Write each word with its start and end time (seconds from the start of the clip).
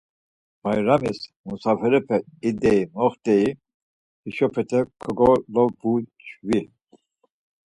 Bayramis 0.63 1.19
musafirepe 1.47 2.15
idey 2.49 2.81
moxt̆ey 2.95 3.45
hişopete 4.23 4.79
kogolovuçvi. 5.01 6.59